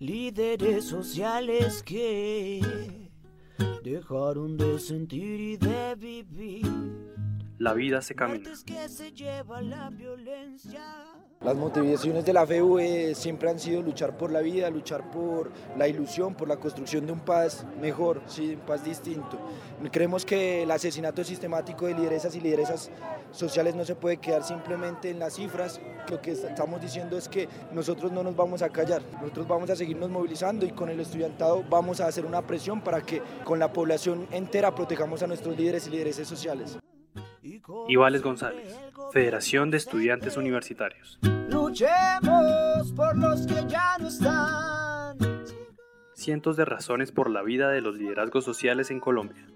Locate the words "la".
7.60-7.74, 12.32-12.46, 14.32-14.40, 15.76-15.86, 16.48-16.56, 33.58-33.70, 47.30-47.42